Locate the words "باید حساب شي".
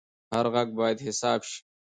0.79-1.59